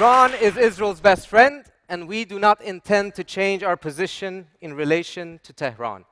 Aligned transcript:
Iran 0.00 0.32
is 0.32 0.56
Israel's 0.56 0.98
best 0.98 1.28
friend, 1.28 1.62
and 1.90 2.08
we 2.08 2.24
do 2.24 2.38
not 2.38 2.62
intend 2.62 3.14
to 3.16 3.22
change 3.22 3.62
our 3.62 3.76
position 3.76 4.46
in 4.62 4.72
relation 4.72 5.38
to 5.42 5.52
Tehran. 5.52 6.06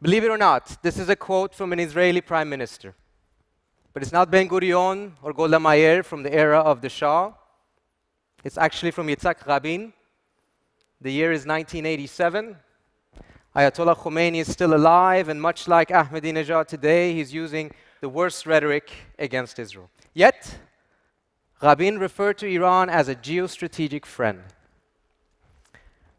Believe 0.00 0.24
it 0.24 0.30
or 0.30 0.38
not, 0.38 0.78
this 0.82 0.96
is 0.96 1.10
a 1.10 1.16
quote 1.16 1.54
from 1.54 1.70
an 1.70 1.78
Israeli 1.78 2.22
prime 2.22 2.48
minister. 2.48 2.94
But 3.92 4.02
it's 4.02 4.10
not 4.10 4.30
Ben 4.30 4.48
Gurion 4.48 5.12
or 5.20 5.34
Golda 5.34 5.60
Meir 5.60 6.02
from 6.02 6.22
the 6.22 6.32
era 6.32 6.60
of 6.60 6.80
the 6.80 6.88
Shah. 6.88 7.32
It's 8.42 8.56
actually 8.56 8.92
from 8.92 9.08
Yitzhak 9.08 9.46
Rabin. 9.46 9.92
The 10.98 11.12
year 11.12 11.30
is 11.30 11.44
1987. 11.44 12.56
Ayatollah 13.54 13.98
Khomeini 13.98 14.40
is 14.40 14.50
still 14.50 14.72
alive, 14.74 15.28
and 15.28 15.42
much 15.42 15.68
like 15.68 15.90
Ahmadinejad 15.90 16.68
today, 16.68 17.12
he's 17.12 17.34
using 17.34 17.70
the 18.00 18.08
worst 18.08 18.46
rhetoric 18.46 18.90
against 19.18 19.58
Israel. 19.58 19.90
Yet, 20.14 20.58
Rabin 21.62 22.00
referred 22.00 22.38
to 22.38 22.46
Iran 22.46 22.90
as 22.90 23.08
a 23.08 23.14
geostrategic 23.14 24.04
friend. 24.04 24.42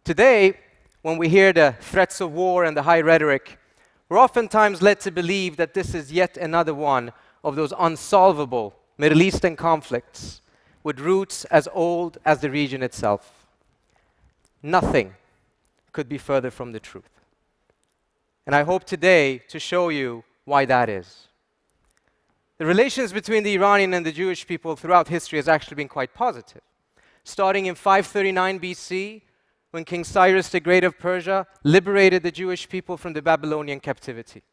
Today, 0.05 0.57
when 1.01 1.17
we 1.17 1.27
hear 1.27 1.51
the 1.51 1.75
threats 1.81 2.21
of 2.21 2.31
war 2.31 2.63
and 2.63 2.77
the 2.77 2.83
high 2.83 3.01
rhetoric, 3.01 3.59
we're 4.07 4.19
oftentimes 4.19 4.81
led 4.81 5.01
to 5.01 5.11
believe 5.11 5.57
that 5.57 5.73
this 5.73 5.93
is 5.93 6.13
yet 6.13 6.37
another 6.37 6.73
one 6.73 7.11
of 7.43 7.57
those 7.57 7.73
unsolvable 7.77 8.73
Middle 8.97 9.21
Eastern 9.21 9.57
conflicts 9.57 10.41
with 10.81 10.99
roots 10.99 11.43
as 11.45 11.67
old 11.73 12.17
as 12.23 12.39
the 12.39 12.49
region 12.49 12.81
itself. 12.81 13.45
Nothing 14.61 15.15
could 15.91 16.07
be 16.07 16.17
further 16.17 16.51
from 16.51 16.71
the 16.71 16.79
truth. 16.79 17.09
And 18.45 18.55
I 18.55 18.63
hope 18.63 18.85
today 18.85 19.39
to 19.49 19.59
show 19.59 19.89
you 19.89 20.23
why 20.45 20.63
that 20.65 20.89
is. 20.89 21.27
The 22.63 22.67
relations 22.67 23.11
between 23.11 23.43
the 23.43 23.55
Iranian 23.55 23.93
and 23.93 24.05
the 24.05 24.11
Jewish 24.13 24.47
people 24.47 24.77
throughout 24.77 25.09
history 25.09 25.37
has 25.37 25.49
actually 25.49 25.75
been 25.75 25.89
quite 25.89 26.13
positive. 26.13 26.61
Starting 27.25 27.65
in 27.65 27.75
539 27.75 28.57
BC, 28.57 29.21
when 29.71 29.83
King 29.83 30.05
Cyrus 30.05 30.47
the 30.47 30.61
Great 30.61 30.85
of 30.85 30.97
Persia 30.97 31.45
liberated 31.65 32.23
the 32.23 32.31
Jewish 32.31 32.69
people 32.69 32.95
from 32.95 33.11
the 33.11 33.21
Babylonian 33.21 33.81
captivity. 33.81 34.43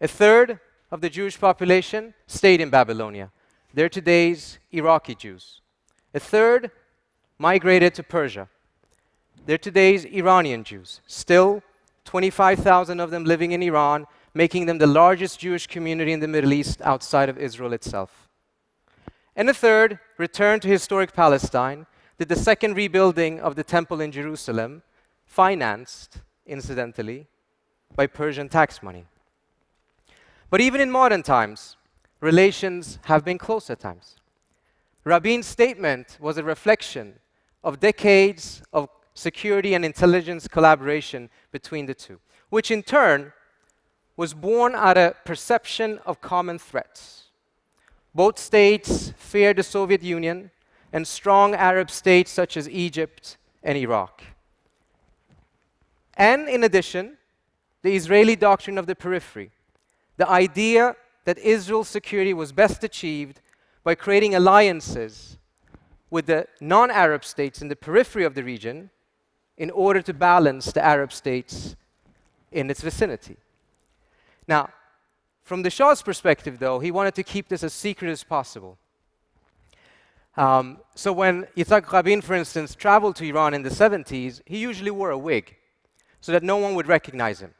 A 0.00 0.08
third 0.08 0.58
of 0.90 1.02
the 1.02 1.10
Jewish 1.10 1.38
population 1.38 2.14
stayed 2.26 2.62
in 2.62 2.70
Babylonia. 2.70 3.30
They're 3.74 3.90
today's 3.90 4.58
Iraqi 4.72 5.14
Jews. 5.14 5.60
A 6.14 6.20
third 6.20 6.70
migrated 7.36 7.92
to 7.96 8.02
Persia. 8.02 8.48
They're 9.44 9.58
today's 9.58 10.06
Iranian 10.06 10.64
Jews. 10.64 11.02
Still, 11.06 11.62
25,000 12.06 12.98
of 12.98 13.10
them 13.10 13.26
living 13.26 13.52
in 13.52 13.62
Iran 13.62 14.06
making 14.34 14.66
them 14.66 14.78
the 14.78 14.86
largest 14.86 15.38
Jewish 15.38 15.66
community 15.66 16.12
in 16.12 16.20
the 16.20 16.28
Middle 16.28 16.52
East 16.52 16.82
outside 16.82 17.28
of 17.28 17.38
Israel 17.38 17.72
itself. 17.72 18.28
And 19.36 19.48
the 19.48 19.54
third 19.54 20.00
returned 20.18 20.62
to 20.62 20.68
historic 20.68 21.12
Palestine, 21.12 21.86
did 22.18 22.28
the 22.28 22.36
second 22.36 22.76
rebuilding 22.76 23.40
of 23.40 23.56
the 23.56 23.64
temple 23.64 24.00
in 24.00 24.12
Jerusalem, 24.12 24.82
financed, 25.24 26.18
incidentally, 26.46 27.26
by 27.96 28.06
Persian 28.06 28.48
tax 28.48 28.82
money. 28.82 29.06
But 30.50 30.60
even 30.60 30.80
in 30.80 30.90
modern 30.90 31.22
times, 31.22 31.76
relations 32.20 32.98
have 33.04 33.24
been 33.24 33.38
close 33.38 33.70
at 33.70 33.80
times. 33.80 34.16
Rabin's 35.04 35.46
statement 35.46 36.16
was 36.20 36.38
a 36.38 36.44
reflection 36.44 37.18
of 37.62 37.80
decades 37.80 38.62
of 38.72 38.88
security 39.14 39.74
and 39.74 39.84
intelligence 39.84 40.48
collaboration 40.48 41.30
between 41.50 41.86
the 41.86 41.94
two, 41.94 42.20
which 42.50 42.70
in 42.70 42.82
turn 42.82 43.32
was 44.16 44.34
born 44.34 44.74
out 44.74 44.96
of 44.96 45.24
perception 45.24 45.98
of 46.06 46.20
common 46.20 46.58
threats. 46.58 47.24
Both 48.14 48.38
states 48.38 49.12
feared 49.16 49.56
the 49.56 49.62
Soviet 49.62 50.02
Union 50.02 50.50
and 50.92 51.06
strong 51.06 51.54
Arab 51.54 51.90
states 51.90 52.30
such 52.30 52.56
as 52.56 52.68
Egypt 52.68 53.36
and 53.62 53.76
Iraq. 53.76 54.22
And 56.16 56.48
in 56.48 56.62
addition, 56.62 57.16
the 57.82 57.96
Israeli 57.96 58.36
doctrine 58.36 58.78
of 58.78 58.86
the 58.86 58.94
periphery, 58.94 59.50
the 60.16 60.28
idea 60.28 60.94
that 61.24 61.38
Israel's 61.38 61.88
security 61.88 62.32
was 62.32 62.52
best 62.52 62.84
achieved 62.84 63.40
by 63.82 63.96
creating 63.96 64.34
alliances 64.34 65.38
with 66.08 66.26
the 66.26 66.46
non 66.60 66.90
Arab 66.90 67.24
states 67.24 67.60
in 67.60 67.68
the 67.68 67.76
periphery 67.76 68.24
of 68.24 68.34
the 68.34 68.44
region 68.44 68.90
in 69.58 69.70
order 69.70 70.00
to 70.02 70.14
balance 70.14 70.70
the 70.70 70.84
Arab 70.84 71.12
states 71.12 71.74
in 72.52 72.70
its 72.70 72.80
vicinity. 72.80 73.36
Now, 74.46 74.70
from 75.42 75.62
the 75.62 75.70
Shah's 75.70 76.02
perspective, 76.02 76.58
though, 76.58 76.78
he 76.78 76.90
wanted 76.90 77.14
to 77.16 77.22
keep 77.22 77.48
this 77.48 77.62
as 77.62 77.72
secret 77.72 78.10
as 78.10 78.24
possible. 78.24 78.78
Um, 80.36 80.78
so 80.94 81.12
when 81.12 81.46
Yitzhak 81.56 81.90
Rabin, 81.92 82.20
for 82.20 82.34
instance, 82.34 82.74
traveled 82.74 83.16
to 83.16 83.24
Iran 83.24 83.54
in 83.54 83.62
the 83.62 83.70
70s, 83.70 84.40
he 84.46 84.58
usually 84.58 84.90
wore 84.90 85.10
a 85.10 85.18
wig 85.18 85.56
so 86.20 86.32
that 86.32 86.42
no 86.42 86.56
one 86.56 86.74
would 86.74 86.88
recognize 86.88 87.40
him. 87.40 87.54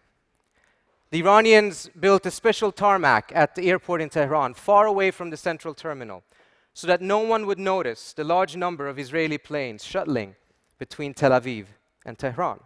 The 1.10 1.20
Iranians 1.20 1.90
built 2.00 2.26
a 2.26 2.30
special 2.30 2.72
tarmac 2.72 3.30
at 3.34 3.54
the 3.54 3.70
airport 3.70 4.00
in 4.00 4.08
Tehran, 4.08 4.54
far 4.54 4.86
away 4.86 5.10
from 5.10 5.30
the 5.30 5.36
central 5.36 5.74
terminal, 5.74 6.24
so 6.72 6.86
that 6.88 7.00
no 7.00 7.18
one 7.18 7.46
would 7.46 7.58
notice 7.58 8.12
the 8.12 8.24
large 8.24 8.56
number 8.56 8.88
of 8.88 8.98
Israeli 8.98 9.38
planes 9.38 9.84
shuttling 9.84 10.34
between 10.78 11.14
Tel 11.14 11.30
Aviv 11.30 11.66
and 12.04 12.18
Tehran. 12.18 12.58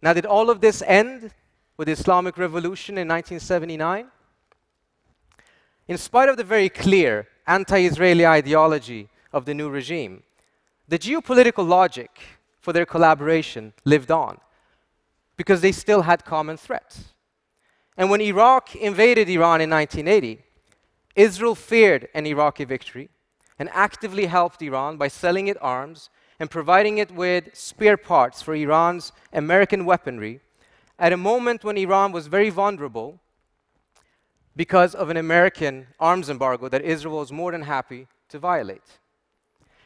Now, 0.00 0.14
did 0.14 0.24
all 0.24 0.48
of 0.48 0.60
this 0.60 0.82
end 0.86 1.32
with 1.76 1.86
the 1.86 1.92
Islamic 1.92 2.36
Revolution 2.38 2.98
in 2.98 3.08
1979? 3.08 4.06
In 5.88 5.98
spite 5.98 6.28
of 6.28 6.36
the 6.36 6.44
very 6.44 6.68
clear 6.68 7.26
anti 7.46 7.84
Israeli 7.84 8.26
ideology 8.26 9.08
of 9.32 9.44
the 9.44 9.54
new 9.54 9.68
regime, 9.68 10.22
the 10.88 10.98
geopolitical 10.98 11.66
logic 11.66 12.10
for 12.60 12.72
their 12.72 12.86
collaboration 12.86 13.72
lived 13.84 14.10
on 14.10 14.38
because 15.36 15.60
they 15.60 15.72
still 15.72 16.02
had 16.02 16.24
common 16.24 16.56
threats. 16.56 17.14
And 17.96 18.10
when 18.10 18.20
Iraq 18.20 18.76
invaded 18.76 19.28
Iran 19.28 19.60
in 19.60 19.70
1980, 19.70 20.42
Israel 21.16 21.54
feared 21.54 22.08
an 22.14 22.26
Iraqi 22.26 22.64
victory 22.64 23.10
and 23.58 23.68
actively 23.72 24.26
helped 24.26 24.62
Iran 24.62 24.96
by 24.96 25.08
selling 25.08 25.48
it 25.48 25.56
arms 25.60 26.10
and 26.38 26.50
providing 26.50 26.98
it 26.98 27.10
with 27.10 27.54
spare 27.54 27.96
parts 27.96 28.40
for 28.42 28.54
Iran's 28.54 29.12
American 29.32 29.84
weaponry 29.84 30.40
at 31.02 31.12
a 31.12 31.16
moment 31.16 31.64
when 31.64 31.76
Iran 31.76 32.12
was 32.12 32.28
very 32.28 32.48
vulnerable 32.48 33.18
because 34.54 34.94
of 34.94 35.10
an 35.10 35.16
American 35.16 35.88
arms 35.98 36.30
embargo 36.30 36.68
that 36.68 36.82
Israel 36.82 37.16
was 37.18 37.32
more 37.32 37.50
than 37.50 37.62
happy 37.62 38.06
to 38.28 38.38
violate. 38.38 39.00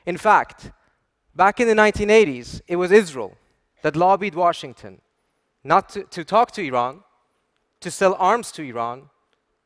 In 0.05 0.19
fact, 0.19 0.71
back 1.35 1.59
in 1.59 1.69
the 1.69 1.75
1980s, 1.75 2.61
it 2.69 2.77
was 2.77 2.93
Israel 2.93 3.35
that 3.81 3.97
lobbied 3.97 4.35
Washington 4.35 5.01
not 5.65 5.89
to, 5.89 6.05
to 6.05 6.23
talk 6.23 6.51
to 6.53 6.63
Iran, 6.63 7.01
to 7.81 7.91
sell 7.91 8.15
arms 8.19 8.53
to 8.53 8.63
Iran, 8.63 9.09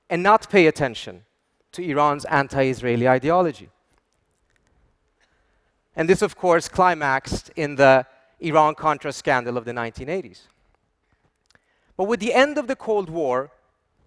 and 0.09 0.23
not 0.23 0.49
pay 0.49 0.69
attention 0.69 1.25
to 1.73 1.83
Iran's 1.83 2.25
anti 2.27 2.63
Israeli 2.67 3.09
ideology. 3.09 3.71
And 5.97 6.09
this, 6.09 6.23
of 6.23 6.37
course, 6.37 6.69
climaxed 6.69 7.51
in 7.57 7.75
the 7.75 8.07
Iran 8.39 8.77
Contra 8.77 9.13
scandal 9.13 9.57
of 9.57 9.65
the 9.65 9.73
1980s. 9.73 10.43
But 12.01 12.09
with 12.09 12.21
the 12.21 12.33
end 12.33 12.57
of 12.57 12.67
the 12.67 12.77
Cold 12.77 13.11
War 13.11 13.51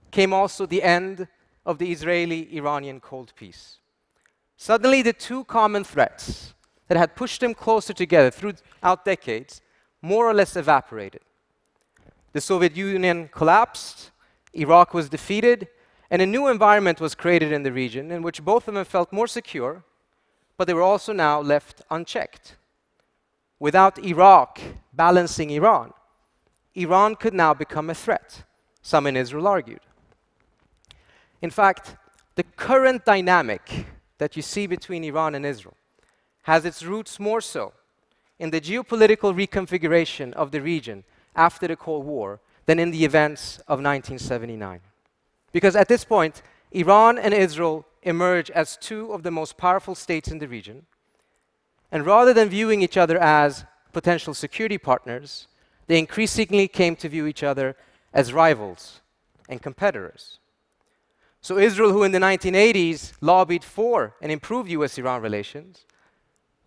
came 0.09 0.33
also 0.33 0.65
the 0.65 0.81
end 0.81 1.27
of 1.63 1.77
the 1.77 1.91
Israeli 1.91 2.57
Iranian 2.57 2.99
Cold 2.99 3.33
Peace. 3.35 3.77
Suddenly, 4.57 5.03
the 5.03 5.13
two 5.13 5.43
common 5.43 5.83
threats 5.83 6.55
that 6.87 6.97
had 6.97 7.15
pushed 7.15 7.41
them 7.41 7.53
closer 7.53 7.93
together 7.93 8.31
throughout 8.31 9.05
decades 9.05 9.61
more 10.01 10.28
or 10.28 10.34
less 10.34 10.55
evaporated. 10.55 11.22
The 12.31 12.41
Soviet 12.41 12.75
Union 12.75 13.29
collapsed, 13.31 14.09
Iraq 14.55 14.96
was 14.96 15.07
defeated, 15.07 15.67
and 16.09 16.19
a 16.19 16.25
new 16.25 16.47
environment 16.47 16.99
was 16.99 17.13
created 17.13 17.51
in 17.51 17.61
the 17.61 17.72
region 17.72 18.09
in 18.09 18.23
which 18.23 18.43
both 18.43 18.67
of 18.67 18.73
them 18.73 18.85
felt 18.85 19.13
more 19.13 19.28
secure, 19.28 19.84
but 20.57 20.66
they 20.66 20.73
were 20.73 20.81
also 20.81 21.13
now 21.13 21.39
left 21.39 21.84
unchecked. 21.91 22.55
Without 23.59 24.03
Iraq 24.03 24.59
balancing 24.93 25.51
Iran, 25.51 25.93
Iran 26.75 27.16
could 27.16 27.34
now 27.34 27.53
become 27.53 27.90
a 27.90 27.96
threat, 27.96 28.43
some 28.81 29.08
in 29.08 29.16
Israel 29.16 29.47
argued. 29.47 29.81
In 31.41 31.49
fact, 31.49 31.96
the 32.35 32.43
current 32.43 33.05
dynamic 33.05 33.85
that 34.17 34.35
you 34.35 34.41
see 34.41 34.66
between 34.67 35.03
Iran 35.03 35.35
and 35.35 35.46
Israel 35.46 35.78
has 36.43 36.66
its 36.66 36.84
roots 36.84 37.20
more 37.20 37.41
so 37.41 37.73
in 38.40 38.49
the 38.49 38.61
geopolitical 38.61 39.34
reconfiguration 39.34 40.34
of 40.34 40.52
the 40.52 40.61
region 40.61 41.03
after 41.35 41.67
the 41.67 41.75
Cold 41.75 42.05
War 42.05 42.40
than 42.66 42.79
in 42.79 42.91
the 42.91 43.05
events 43.05 43.59
of 43.67 43.79
1979. 43.79 44.79
Because 45.52 45.75
at 45.75 45.87
this 45.87 46.03
point, 46.03 46.41
Iran 46.72 47.17
and 47.17 47.34
Israel 47.34 47.85
emerge 48.02 48.49
as 48.52 48.78
two 48.78 49.14
of 49.14 49.23
the 49.23 49.31
most 49.31 49.58
powerful 49.58 49.96
states 49.96 50.29
in 50.29 50.40
the 50.40 50.47
region. 50.47 50.85
And 51.91 52.05
rather 52.05 52.34
than 52.34 52.49
viewing 52.49 52.81
each 52.81 52.97
other 52.97 53.17
as 53.17 53.66
potential 53.91 54.34
security 54.34 54.78
partners, 54.78 55.47
they 55.88 56.00
increasingly 56.00 56.68
came 56.68 56.96
to 56.97 57.09
view 57.09 57.26
each 57.26 57.44
other 57.44 57.76
as 58.14 58.34
rivals 58.34 59.02
and 59.50 59.62
competitors. 59.62 60.40
So, 61.41 61.58
Israel, 61.58 61.91
who 61.91 62.03
in 62.03 62.14
the 62.14 62.20
1980s 62.20 63.14
lobbied 63.20 63.64
for 63.64 64.16
and 64.22 64.32
improved 64.32 64.70
US 64.70 64.97
Iran 64.97 65.22
relations, 65.22 65.85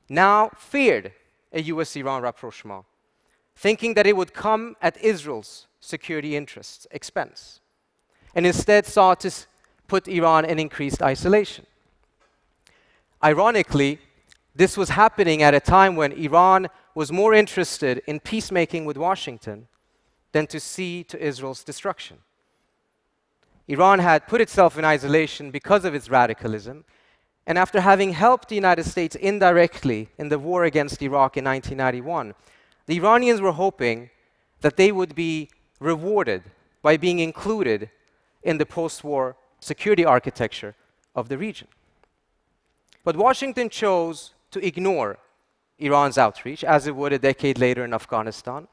now 0.09 0.51
feared 0.57 1.13
a 1.53 1.63
US 1.63 1.97
Iran 1.97 2.23
rapprochement, 2.23 2.85
thinking 3.55 3.95
that 3.95 4.07
it 4.07 4.17
would 4.17 4.35
come 4.35 4.77
at 4.83 4.97
Israel's 4.99 5.67
security 5.81 6.37
interests' 6.37 6.87
expense, 6.91 7.61
and 8.35 8.47
instead 8.47 8.85
sought 8.85 9.21
to 9.21 9.31
put 9.87 10.09
Iran 10.09 10.45
in 10.45 10.59
increased 10.59 11.01
isolation. 11.03 11.65
Ironically, 13.25 13.99
this 14.55 14.77
was 14.77 14.91
happening 14.91 15.43
at 15.43 15.55
a 15.55 15.61
time 15.61 15.97
when 15.97 16.13
Iran 16.13 16.69
was 16.97 17.13
more 17.13 17.35
interested 17.35 18.01
in 18.07 18.19
peacemaking 18.19 18.87
with 18.87 18.97
Washington 18.97 19.69
than 20.33 20.47
to 20.47 20.59
see 20.59 21.05
to 21.05 21.23
Israel's 21.23 21.63
destruction. 21.63 22.17
Iran 23.69 23.99
had 23.99 24.27
put 24.27 24.41
itself 24.41 24.79
in 24.79 24.85
isolation 24.87 25.51
because 25.51 25.85
of 25.85 25.95
its 25.95 26.09
radicalism, 26.09 26.87
and 27.47 27.59
after 27.59 27.83
having 27.83 28.13
helped 28.15 28.49
the 28.49 28.55
United 28.55 28.85
States 28.85 29.15
indirectly 29.15 30.09
in 30.17 30.31
the 30.31 30.39
war 30.39 30.65
against 30.65 31.03
Iraq 31.03 31.37
in 31.37 31.45
1991, 31.45 32.35
the 32.87 32.97
Iranians 32.97 33.43
were 33.43 33.53
hoping 33.53 34.09
that 34.63 34.79
they 34.79 34.91
would 34.91 35.15
be 35.15 35.51
rewarded 35.79 36.45
by 36.81 36.97
being 36.97 37.19
included 37.19 37.91
in 38.43 38.57
the 38.57 38.65
post 38.65 39.05
war 39.05 39.37
security 39.61 40.07
architecture 40.07 40.75
of 41.15 41.29
the 41.29 41.37
region. 41.37 41.69
But 43.05 43.19
Washington 43.19 43.69
chose 43.69 44.33
to 44.51 44.67
ignore 44.67 45.19
Iran's 45.79 46.19
outreach, 46.19 46.65
as 46.65 46.87
it 46.87 46.97
would 46.97 47.13
a 47.13 47.19
decade 47.19 47.59
later 47.59 47.85
in 47.85 47.93
Afghanistan, 47.93 48.67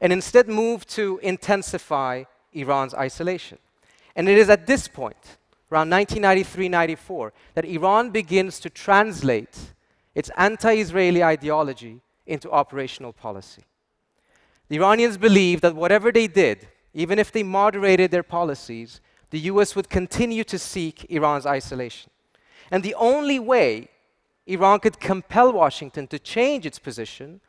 and 0.00 0.12
instead 0.12 0.48
move 0.48 0.86
to 0.86 1.18
intensify 1.22 2.24
Iran's 2.52 2.94
isolation. 2.94 3.58
And 4.14 4.28
it 4.28 4.36
is 4.36 4.50
at 4.50 4.66
this 4.66 4.88
point, 4.88 5.38
around 5.70 5.90
1993 5.90 6.68
94, 6.68 7.32
that 7.54 7.64
Iran 7.64 8.10
begins 8.10 8.60
to 8.60 8.70
translate 8.70 9.58
its 10.14 10.30
anti 10.36 10.74
Israeli 10.74 11.24
ideology 11.24 12.00
into 12.26 12.50
operational 12.50 13.12
policy. 13.12 13.62
The 14.68 14.76
Iranians 14.76 15.16
believed 15.16 15.62
that 15.62 15.74
whatever 15.74 16.12
they 16.12 16.26
did, 16.26 16.68
even 16.94 17.18
if 17.18 17.32
they 17.32 17.42
moderated 17.42 18.10
their 18.10 18.22
policies, 18.22 19.00
the 19.30 19.40
US 19.40 19.74
would 19.74 19.88
continue 19.88 20.44
to 20.44 20.58
seek 20.58 21.06
Iran's 21.10 21.46
isolation. 21.46 22.10
And 22.70 22.82
the 22.82 22.94
only 22.94 23.38
way 23.38 23.88
Iran 24.46 24.80
could 24.80 24.98
compel 24.98 25.52
Washington 25.52 26.06
to 26.08 26.18
change 26.18 26.66
its 26.66 26.78
position 26.78 27.40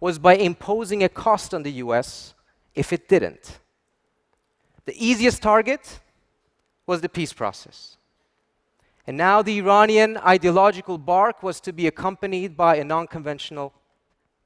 was 0.00 0.18
by 0.18 0.34
imposing 0.34 1.02
a 1.02 1.08
cost 1.08 1.54
on 1.54 1.62
the 1.62 1.72
US 1.84 2.34
if 2.74 2.92
it 2.92 3.08
didn't. 3.08 3.60
The 4.84 4.94
easiest 4.96 5.42
target 5.42 6.00
was 6.86 7.00
the 7.00 7.08
peace 7.08 7.32
process. 7.32 7.96
And 9.06 9.16
now 9.16 9.42
the 9.42 9.58
Iranian 9.58 10.16
ideological 10.18 10.98
bark 10.98 11.42
was 11.42 11.60
to 11.60 11.72
be 11.72 11.86
accompanied 11.86 12.56
by 12.56 12.76
a 12.76 12.84
non 12.84 13.06
conventional 13.06 13.72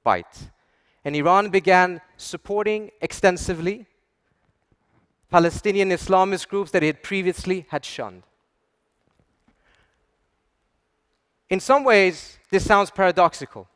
bite. 0.05 0.51
And 1.05 1.15
Iran 1.15 1.51
began 1.51 2.01
supporting 2.17 2.91
extensively 3.01 3.87
Palestinian 5.31 5.91
Islamist 5.91 6.49
groups 6.49 6.71
that 6.71 6.83
it 6.83 7.03
previously 7.03 7.67
had 7.71 7.85
shunned. 7.85 8.23
In 11.49 11.61
some 11.61 11.85
ways, 11.85 12.39
this 12.51 12.65
sounds 12.65 12.91
paradoxical, 12.91 13.69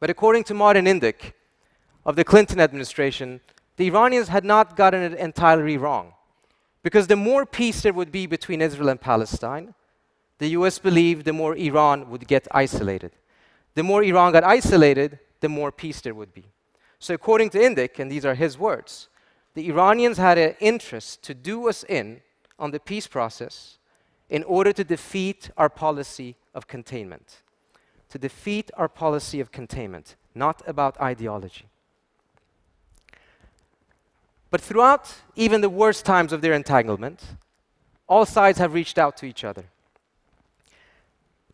but 0.00 0.10
according 0.10 0.44
to 0.44 0.54
Martin 0.54 0.86
Indyk 0.86 1.34
of 2.04 2.16
the 2.16 2.24
Clinton 2.24 2.60
administration, 2.60 3.40
the 3.76 3.86
Iranians 3.86 4.28
had 4.28 4.44
not 4.44 4.76
gotten 4.76 5.00
it 5.02 5.18
entirely 5.18 5.76
wrong. 5.76 6.14
Because 6.82 7.06
the 7.06 7.16
more 7.16 7.46
peace 7.46 7.82
there 7.82 7.92
would 7.92 8.10
be 8.10 8.26
between 8.26 8.60
Israel 8.60 8.88
and 8.88 9.00
Palestine, 9.00 9.74
the 10.38 10.48
US 10.48 10.78
believed 10.78 11.26
the 11.26 11.32
more 11.32 11.54
Iran 11.56 12.08
would 12.10 12.26
get 12.26 12.48
isolated. 12.50 13.12
The 13.74 13.82
more 13.82 14.02
Iran 14.02 14.32
got 14.32 14.44
isolated, 14.44 15.18
the 15.40 15.48
more 15.48 15.70
peace 15.70 16.00
there 16.00 16.14
would 16.14 16.34
be. 16.34 16.46
So, 16.98 17.14
according 17.14 17.50
to 17.50 17.58
Indyk, 17.58 17.98
and 17.98 18.10
these 18.10 18.24
are 18.24 18.34
his 18.34 18.58
words, 18.58 19.08
the 19.54 19.68
Iranians 19.68 20.18
had 20.18 20.38
an 20.38 20.54
interest 20.60 21.22
to 21.24 21.34
do 21.34 21.68
us 21.68 21.84
in 21.84 22.22
on 22.58 22.70
the 22.70 22.80
peace 22.80 23.06
process 23.06 23.78
in 24.30 24.44
order 24.44 24.72
to 24.72 24.84
defeat 24.84 25.50
our 25.56 25.68
policy 25.68 26.36
of 26.54 26.68
containment. 26.68 27.42
To 28.10 28.18
defeat 28.18 28.70
our 28.76 28.88
policy 28.88 29.40
of 29.40 29.52
containment, 29.52 30.16
not 30.34 30.62
about 30.66 30.98
ideology. 31.00 31.66
But 34.50 34.60
throughout 34.60 35.14
even 35.36 35.60
the 35.60 35.68
worst 35.68 36.04
times 36.04 36.32
of 36.32 36.40
their 36.40 36.52
entanglement, 36.52 37.22
all 38.08 38.24
sides 38.24 38.58
have 38.58 38.72
reached 38.72 38.98
out 38.98 39.16
to 39.18 39.26
each 39.26 39.44
other. 39.44 39.64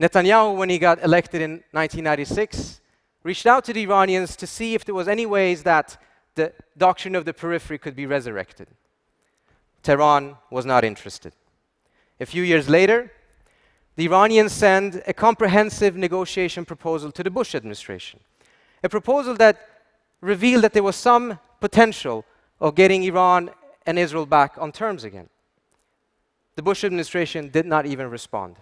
Netanyahu, 0.00 0.56
when 0.56 0.68
he 0.68 0.78
got 0.78 1.02
elected 1.02 1.40
in 1.40 1.50
1996, 1.72 2.80
reached 3.22 3.46
out 3.46 3.64
to 3.64 3.72
the 3.72 3.82
Iranians 3.82 4.36
to 4.36 4.46
see 4.46 4.74
if 4.74 4.84
there 4.84 4.94
was 4.94 5.08
any 5.08 5.26
ways 5.26 5.62
that 5.62 5.96
the 6.34 6.52
doctrine 6.76 7.14
of 7.14 7.24
the 7.24 7.32
periphery 7.32 7.78
could 7.78 7.96
be 7.96 8.06
resurrected. 8.06 8.68
Tehran 9.82 10.36
was 10.50 10.66
not 10.66 10.84
interested. 10.84 11.32
A 12.18 12.26
few 12.26 12.42
years 12.42 12.68
later, 12.68 13.12
the 13.96 14.04
Iranians 14.04 14.52
sent 14.52 15.02
a 15.06 15.12
comprehensive 15.12 15.96
negotiation 15.96 16.64
proposal 16.64 17.12
to 17.12 17.22
the 17.22 17.30
Bush 17.30 17.54
administration, 17.54 18.20
a 18.82 18.88
proposal 18.88 19.34
that 19.34 19.68
revealed 20.20 20.64
that 20.64 20.72
there 20.72 20.82
was 20.82 20.96
some 20.96 21.38
potential 21.60 22.24
of 22.60 22.74
getting 22.74 23.04
Iran 23.04 23.50
and 23.86 23.98
Israel 23.98 24.26
back 24.26 24.56
on 24.58 24.72
terms 24.72 25.04
again. 25.04 25.28
The 26.56 26.62
Bush 26.62 26.84
administration 26.84 27.50
did 27.50 27.66
not 27.66 27.84
even 27.86 28.08
respond. 28.10 28.56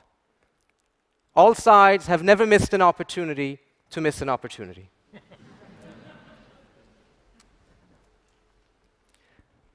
All 1.36 1.54
sides 1.54 2.06
have 2.06 2.22
never 2.22 2.46
missed 2.46 2.74
an 2.74 2.82
opportunity 2.82 3.58
to 3.90 4.00
miss 4.00 4.20
an 4.20 4.28
opportunity. 4.28 4.90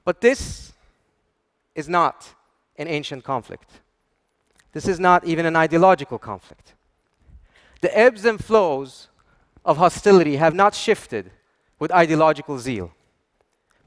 but 0.04 0.20
this 0.20 0.72
is 1.74 1.88
not 1.88 2.34
an 2.80 2.88
ancient 2.88 3.22
conflict. 3.22 3.70
This 4.72 4.88
is 4.88 4.98
not 4.98 5.24
even 5.24 5.46
an 5.46 5.56
ideological 5.56 6.18
conflict. 6.18 6.74
The 7.80 7.96
ebbs 7.96 8.24
and 8.24 8.42
flows 8.42 9.08
of 9.64 9.76
hostility 9.76 10.36
have 10.36 10.54
not 10.54 10.74
shifted 10.74 11.30
with 11.78 11.92
ideological 11.92 12.58
zeal 12.58 12.92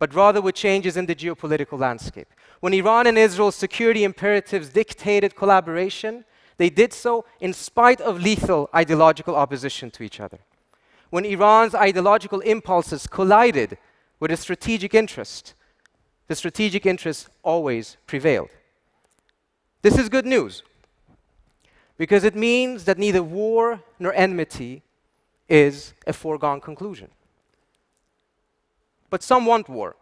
but 0.03 0.13
rather 0.13 0.41
with 0.41 0.53
changes 0.53 0.97
in 0.97 1.05
the 1.05 1.15
geopolitical 1.15 1.79
landscape. 1.79 2.27
When 2.59 2.73
Iran 2.73 3.07
and 3.07 3.17
Israel's 3.17 3.55
security 3.55 4.03
imperatives 4.03 4.67
dictated 4.67 5.33
collaboration, 5.33 6.25
they 6.57 6.69
did 6.69 6.91
so 6.91 7.23
in 7.39 7.53
spite 7.53 8.01
of 8.01 8.21
lethal 8.21 8.69
ideological 8.75 9.33
opposition 9.33 9.89
to 9.91 10.03
each 10.03 10.19
other. 10.19 10.39
When 11.09 11.23
Iran's 11.23 11.73
ideological 11.73 12.41
impulses 12.41 13.07
collided 13.07 13.77
with 14.19 14.29
a 14.31 14.35
strategic 14.35 14.93
interest, 14.93 15.53
the 16.27 16.35
strategic 16.35 16.85
interest 16.85 17.29
always 17.41 17.95
prevailed. 18.05 18.49
This 19.83 19.97
is 19.97 20.07
good 20.07 20.25
news 20.25 20.63
because 21.97 22.23
it 22.23 22.35
means 22.35 22.85
that 22.85 22.97
neither 22.97 23.21
war 23.21 23.81
nor 23.99 24.13
enmity 24.13 24.81
is 25.49 25.93
a 26.07 26.13
foregone 26.13 26.61
conclusion. 26.61 27.09
But 29.09 29.21
some 29.21 29.45
want 29.45 29.67
war. 29.69 29.95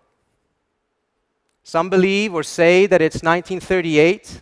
Some 1.64 1.90
believe 1.90 2.34
or 2.34 2.44
say 2.44 2.86
that 2.86 3.02
it's 3.02 3.24
1938, 3.24 4.42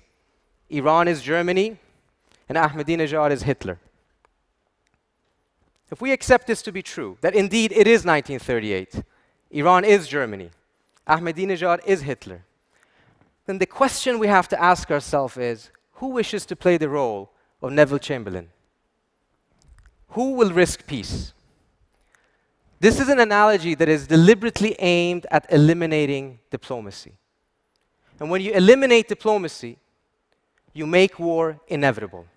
Iran 0.71 1.07
is 1.07 1.21
Germany, 1.21 1.77
and 2.49 2.57
Ahmadinejad 2.57 3.31
is 3.31 3.43
Hitler. 3.43 3.79
If 5.89 6.01
we 6.01 6.11
accept 6.11 6.47
this 6.47 6.61
to 6.63 6.71
be 6.71 6.81
true, 6.81 7.17
that 7.21 7.33
indeed 7.33 7.71
it 7.71 7.87
is 7.87 8.05
1938, 8.05 9.03
Iran 9.51 9.85
is 9.85 10.07
Germany, 10.07 10.49
Ahmadinejad 11.07 11.79
is 11.85 12.01
Hitler, 12.01 12.43
then 13.49 13.57
the 13.57 13.65
question 13.65 14.19
we 14.19 14.27
have 14.27 14.47
to 14.47 14.61
ask 14.61 14.91
ourselves 14.91 15.35
is 15.35 15.71
who 15.93 16.09
wishes 16.09 16.45
to 16.45 16.55
play 16.55 16.77
the 16.77 16.87
role 16.87 17.31
of 17.63 17.71
Neville 17.71 17.97
Chamberlain? 17.97 18.49
Who 20.09 20.33
will 20.33 20.51
risk 20.51 20.85
peace? 20.85 21.33
This 22.79 22.99
is 22.99 23.09
an 23.09 23.19
analogy 23.19 23.73
that 23.73 23.89
is 23.89 24.05
deliberately 24.05 24.75
aimed 24.77 25.25
at 25.31 25.51
eliminating 25.51 26.37
diplomacy. 26.51 27.13
And 28.19 28.29
when 28.29 28.41
you 28.41 28.51
eliminate 28.51 29.07
diplomacy, 29.07 29.79
you 30.73 30.85
make 30.85 31.17
war 31.17 31.59
inevitable. 31.69 32.27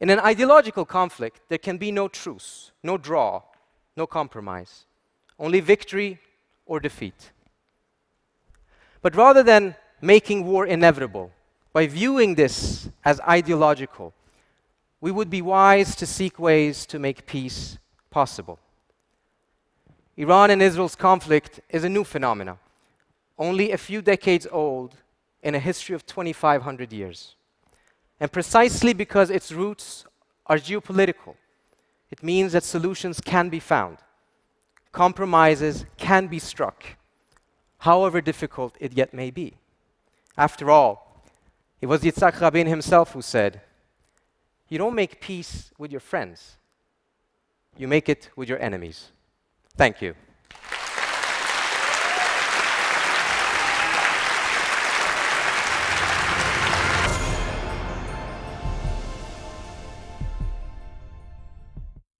In 0.00 0.10
an 0.10 0.18
ideological 0.18 0.84
conflict, 0.84 1.40
there 1.48 1.58
can 1.58 1.78
be 1.78 1.92
no 1.92 2.08
truce, 2.08 2.72
no 2.82 2.98
draw, 2.98 3.42
no 3.96 4.08
compromise, 4.08 4.86
only 5.38 5.60
victory 5.60 6.18
or 6.66 6.80
defeat. 6.80 7.30
But 9.00 9.14
rather 9.14 9.44
than 9.44 9.76
making 10.04 10.44
war 10.44 10.66
inevitable, 10.66 11.30
by 11.72 11.86
viewing 11.86 12.34
this 12.34 12.88
as 13.04 13.20
ideological, 13.22 14.12
we 15.00 15.10
would 15.10 15.30
be 15.30 15.42
wise 15.42 15.96
to 15.96 16.06
seek 16.06 16.38
ways 16.38 16.86
to 16.86 16.98
make 16.98 17.26
peace 17.26 17.78
possible. 18.10 18.58
Iran 20.16 20.50
and 20.50 20.62
Israel's 20.62 20.94
conflict 20.94 21.60
is 21.68 21.84
a 21.84 21.88
new 21.88 22.04
phenomenon, 22.04 22.58
only 23.38 23.72
a 23.72 23.78
few 23.78 24.00
decades 24.00 24.46
old 24.52 24.94
in 25.42 25.54
a 25.54 25.58
history 25.58 25.94
of 25.94 26.06
2,500 26.06 26.92
years. 26.92 27.34
And 28.20 28.30
precisely 28.30 28.92
because 28.92 29.30
its 29.30 29.50
roots 29.50 30.04
are 30.46 30.56
geopolitical, 30.56 31.34
it 32.10 32.22
means 32.22 32.52
that 32.52 32.62
solutions 32.62 33.20
can 33.20 33.48
be 33.48 33.58
found, 33.58 33.98
compromises 34.92 35.84
can 35.96 36.28
be 36.28 36.38
struck, 36.38 36.84
however 37.78 38.20
difficult 38.20 38.76
it 38.78 38.92
yet 38.92 39.12
may 39.12 39.30
be. 39.30 39.54
After 40.36 40.70
all, 40.70 41.22
it 41.80 41.86
was 41.86 42.02
Yitzhak 42.02 42.40
Rabin 42.40 42.66
himself 42.66 43.12
who 43.12 43.22
said, 43.22 43.60
You 44.68 44.78
don't 44.78 44.94
make 44.94 45.20
peace 45.20 45.70
with 45.78 45.90
your 45.90 46.00
friends, 46.00 46.56
you 47.76 47.88
make 47.88 48.08
it 48.08 48.30
with 48.36 48.48
your 48.48 48.60
enemies. 48.60 49.10
Thank 49.76 50.00
you. 50.00 50.14